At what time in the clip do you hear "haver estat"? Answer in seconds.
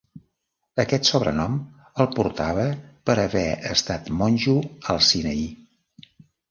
3.27-4.13